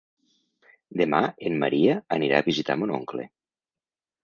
Demà 1.01 1.19
en 1.51 1.59
Maria 1.65 1.99
anirà 2.19 2.41
a 2.41 2.47
visitar 2.49 2.79
mon 2.83 2.97
oncle. 2.99 3.29